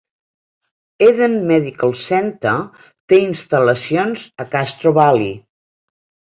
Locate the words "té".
3.13-3.21